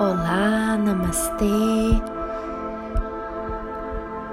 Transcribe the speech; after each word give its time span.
Olá, 0.00 0.78
namastê. 0.78 1.44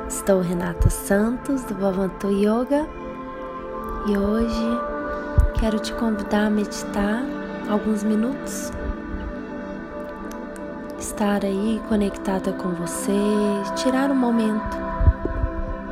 Estou 0.08 0.40
Renata 0.40 0.90
Santos 0.90 1.66
do 1.66 1.74
Bhavantu 1.76 2.30
Yoga 2.32 2.88
e 4.08 4.18
hoje 4.18 4.80
quero 5.60 5.78
te 5.78 5.92
convidar 5.96 6.46
a 6.46 6.50
meditar 6.50 7.22
alguns 7.70 8.02
minutos. 8.02 8.72
Estar 10.98 11.44
aí 11.44 11.82
conectada 11.90 12.54
com 12.54 12.70
você, 12.70 13.12
tirar 13.76 14.10
um 14.10 14.16
momento 14.16 14.78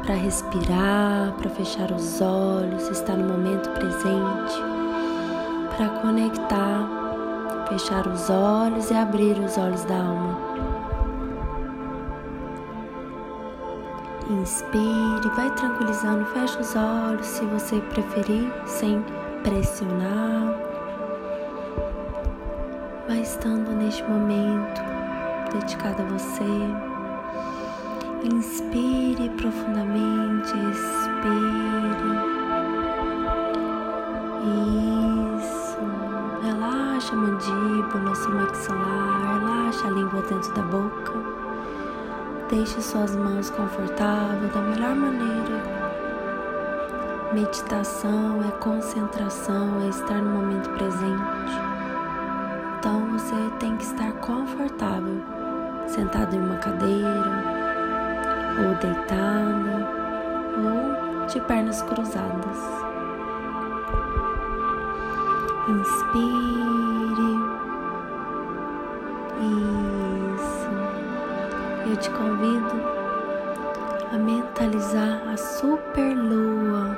para 0.06 0.16
respirar, 0.16 1.34
para 1.38 1.50
fechar 1.50 1.92
os 1.92 2.22
olhos, 2.22 2.88
estar 2.88 3.18
no 3.18 3.28
momento 3.28 3.70
presente, 3.72 4.56
para 5.76 5.90
conectar 6.02 7.05
fechar 7.68 8.08
os 8.08 8.30
olhos 8.30 8.92
e 8.92 8.94
abrir 8.94 9.38
os 9.40 9.58
olhos 9.58 9.84
da 9.86 9.96
alma. 9.96 10.38
Inspire, 14.30 15.30
vai 15.36 15.52
tranquilizando, 15.52 16.26
fecha 16.26 16.60
os 16.60 16.76
olhos 16.76 17.26
se 17.26 17.46
você 17.46 17.80
preferir, 17.82 18.52
sem 18.66 19.04
pressionar. 19.44 20.56
Vai 23.08 23.22
estando 23.22 23.72
neste 23.72 24.04
momento 24.04 24.82
dedicado 25.54 26.02
a 26.02 26.06
você. 26.06 26.44
Inspire 28.24 29.30
profundamente, 29.38 30.54
expire. 30.72 32.26
Relaxa 37.06 37.14
a 37.14 37.18
mandíbula, 37.18 38.16
seu 38.16 38.34
maxilar, 38.34 39.40
relaxa 39.40 39.88
a 39.88 39.92
língua 39.92 40.22
dentro 40.24 40.54
da 40.54 40.62
boca. 40.64 41.14
Deixe 42.50 42.82
suas 42.82 43.16
mãos 43.16 43.52
confortáveis 43.52 44.52
da 44.52 44.62
melhor 44.62 44.96
maneira. 44.96 45.62
Meditação 47.32 48.42
é 48.48 48.52
concentração, 48.60 49.82
é 49.84 49.90
estar 49.90 50.20
no 50.20 50.32
momento 50.32 50.70
presente. 50.72 51.54
Então 52.80 53.06
você 53.12 53.36
tem 53.60 53.78
que 53.78 53.84
estar 53.84 54.12
confortável, 54.14 55.22
sentado 55.86 56.36
em 56.36 56.40
uma 56.40 56.58
cadeira, 56.58 57.44
ou 58.58 58.74
deitado, 58.82 59.86
ou 60.58 61.28
de 61.28 61.40
pernas 61.42 61.84
cruzadas. 61.84 62.58
Inspire. 65.68 66.95
Isso. 69.46 70.70
Eu 71.88 71.98
te 71.98 72.10
convido 72.10 72.82
a 74.12 74.18
mentalizar 74.18 75.22
a 75.32 75.38
super 75.38 76.16
lua, 76.16 76.98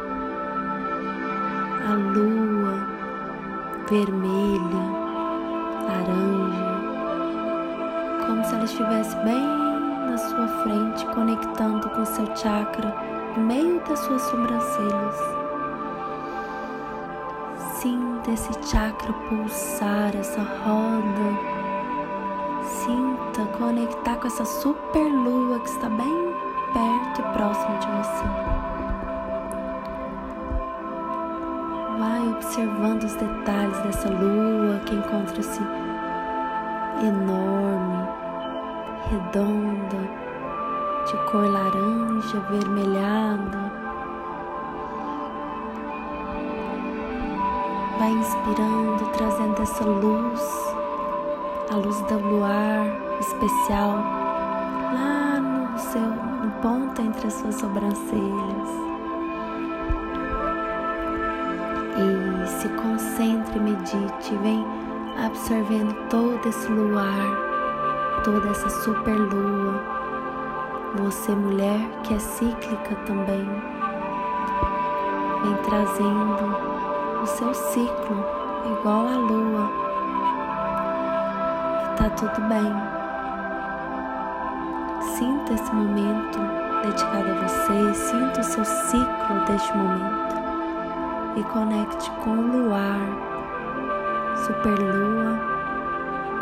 a 1.89 1.93
lua 1.93 2.87
vermelha, 3.89 4.83
laranja, 5.87 6.67
como 8.25 8.45
se 8.45 8.55
ela 8.55 8.63
estivesse 8.63 9.15
bem 9.17 9.45
na 10.09 10.17
sua 10.17 10.47
frente, 10.63 11.05
conectando 11.07 11.89
com 11.89 12.05
seu 12.05 12.25
chakra 12.35 12.95
no 13.35 13.43
meio 13.43 13.81
das 13.89 13.99
suas 13.99 14.21
sobrancelhas. 14.21 15.15
Sinta 17.81 18.31
esse 18.31 18.53
chakra 18.63 19.11
pulsar, 19.27 20.15
essa 20.15 20.41
roda 20.41 21.56
Sinta 22.87 23.45
conectar 23.57 24.15
com 24.15 24.27
essa 24.27 24.45
super 24.45 25.11
lua 25.11 25.59
que 25.59 25.67
está 25.67 25.89
bem 25.89 26.33
perto 26.71 27.19
e 27.19 27.33
próximo 27.33 27.77
de 27.79 27.87
você. 27.87 28.23
Vai 31.99 32.29
observando 32.29 33.03
os 33.03 33.13
detalhes 33.15 33.77
dessa 33.79 34.07
lua 34.07 34.79
que 34.85 34.95
encontra-se 34.95 35.59
enorme, 37.01 38.07
redonda, 39.09 40.09
de 41.07 41.17
cor 41.29 41.45
laranja, 41.45 42.37
avermelhada. 42.37 43.69
Vai 47.99 48.11
inspirando, 48.11 49.11
trazendo 49.11 49.61
essa 49.61 49.83
luz 49.83 50.66
a 51.69 51.75
luz 51.75 51.99
do 52.03 52.17
luar 52.19 52.85
especial 53.19 53.97
lá 54.93 55.39
no 55.39 55.77
seu 55.77 56.01
no 56.01 56.51
ponto 56.61 57.01
entre 57.01 57.27
as 57.27 57.33
suas 57.33 57.55
sobrancelhas. 57.55 58.69
E 61.97 62.47
se 62.47 62.69
concentre, 62.69 63.59
medite, 63.59 64.35
vem 64.41 64.65
absorvendo 65.25 65.93
todo 66.09 66.47
esse 66.47 66.71
luar, 66.71 68.21
toda 68.23 68.49
essa 68.49 68.69
super 68.69 69.17
lua. 69.17 69.83
Você, 71.03 71.31
mulher, 71.33 71.79
que 72.03 72.13
é 72.13 72.19
cíclica 72.19 72.95
também, 73.05 73.45
vem 75.43 75.55
trazendo 75.65 77.21
o 77.21 77.25
seu 77.25 77.53
ciclo 77.53 78.23
igual 78.71 79.07
a 79.07 79.17
lua 79.17 79.86
Tá 81.97 82.09
tudo 82.11 82.41
bem. 82.47 82.73
Sinta 85.17 85.53
esse 85.53 85.73
momento 85.73 86.39
dedicado 86.83 87.31
a 87.31 87.47
você, 87.47 87.93
sinta 87.95 88.41
o 88.41 88.43
seu 88.43 88.63
ciclo 88.63 89.45
deste 89.47 89.75
momento 89.75 90.35
e 91.35 91.43
conecte 91.43 92.11
com 92.23 92.29
o 92.29 92.65
luar, 92.65 92.99
superlua, 94.45 95.39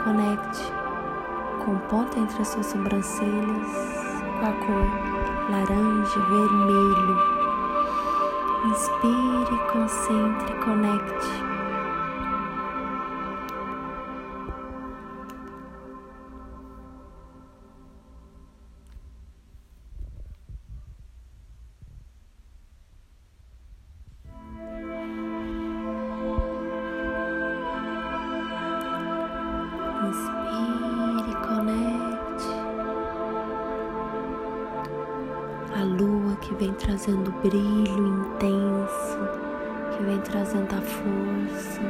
conecte 0.04 0.74
com 1.64 1.72
o 1.72 1.80
ponto 1.90 2.20
entre 2.20 2.42
as 2.42 2.50
suas 2.50 2.66
sobrancelhas 2.66 3.96
com 4.40 4.46
a 4.46 4.52
cor 4.52 5.16
laranja, 5.50 6.20
vermelho. 6.20 7.18
Inspire, 8.66 9.58
concentre, 9.72 10.54
conecte 10.56 11.45
Inspire, 30.06 31.36
conecte. 31.48 32.46
A 35.76 35.84
lua 35.84 36.36
que 36.42 36.54
vem 36.56 36.74
trazendo 36.74 37.32
brilho 37.42 38.08
intenso, 38.08 39.20
que 39.92 40.04
vem 40.04 40.20
trazendo 40.20 40.76
a 40.76 40.82
força, 40.82 41.82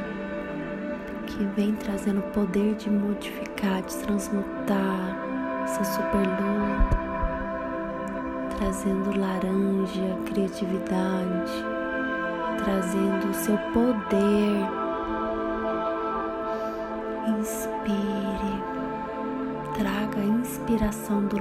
que 1.27 1.43
vem 1.57 1.75
trazendo 1.75 2.19
o 2.19 2.31
poder 2.31 2.75
de 2.75 2.89
modificar, 2.89 3.81
de 3.81 3.97
transmutar 3.97 5.17
essa 5.65 5.83
super 5.83 6.25
lua, 6.39 6.89
trazendo 8.57 9.19
laranja, 9.19 10.17
criatividade, 10.25 11.51
trazendo 12.63 13.29
o 13.29 13.33
seu 13.33 13.57
poder 13.73 14.84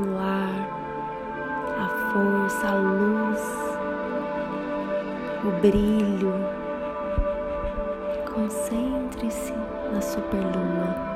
do 0.05 0.11
luar, 0.11 0.51
a 1.79 1.89
força, 2.12 2.69
a 2.69 2.75
luz, 2.75 3.41
o 5.45 5.51
brilho. 5.61 6.33
Concentre-se 8.33 9.53
na 9.93 10.01
superlua. 10.01 11.14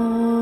Oh. 0.00 0.37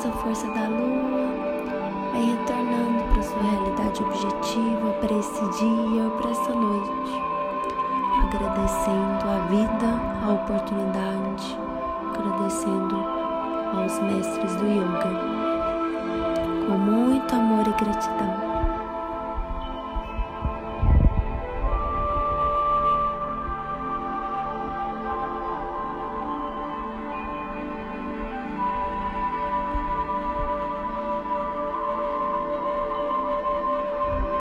Essa 0.00 0.10
força 0.12 0.46
da 0.46 0.66
lua. 0.66 1.28
Vem 2.12 2.30
retornando 2.30 3.04
para 3.12 3.22
sua 3.22 3.42
realidade 3.42 4.02
objetiva, 4.02 4.92
para 4.98 5.14
esse 5.14 5.40
dia, 5.58 6.10
para 6.16 6.30
essa 6.30 6.54
noite. 6.54 7.22
Agradecendo 8.24 9.28
a 9.28 9.46
vida, 9.50 10.00
a 10.24 10.32
oportunidade, 10.32 11.58
agradecendo 12.14 12.96
aos 13.76 13.98
mestres 14.00 14.56
do 14.56 14.66
yoga. 14.66 15.10
Com 16.66 16.78
muito 16.78 17.34
amor 17.34 17.66
e 17.68 17.84
gratidão. 17.84 18.49